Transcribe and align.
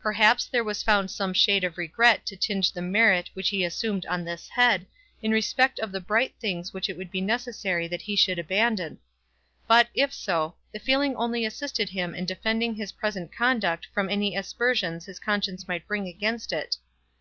Perhaps 0.00 0.46
there 0.46 0.62
was 0.62 0.84
found 0.84 1.10
some 1.10 1.32
shade 1.34 1.64
of 1.64 1.76
regret 1.76 2.24
to 2.26 2.36
tinge 2.36 2.70
the 2.70 2.80
merit 2.80 3.28
which 3.34 3.48
he 3.48 3.64
assumed 3.64 4.06
on 4.06 4.24
this 4.24 4.48
head, 4.50 4.86
in 5.20 5.32
respect 5.32 5.80
of 5.80 5.90
the 5.90 6.00
bright 6.00 6.32
things 6.38 6.72
which 6.72 6.88
it 6.88 6.96
would 6.96 7.10
be 7.10 7.20
necessary 7.20 7.88
that 7.88 8.02
he 8.02 8.14
should 8.14 8.38
abandon; 8.38 9.00
but, 9.66 9.88
if 9.92 10.12
so, 10.14 10.54
the 10.70 10.78
feeling 10.78 11.16
only 11.16 11.44
assisted 11.44 11.88
him 11.90 12.14
in 12.14 12.24
defending 12.24 12.76
his 12.76 12.92
present 12.92 13.32
conduct 13.32 13.88
from 13.92 14.08
any 14.08 14.36
aspersions 14.36 15.06
his 15.06 15.18
conscience 15.18 15.66
might 15.66 15.88
bring 15.88 16.06
against 16.06 16.52
it. 16.52 16.76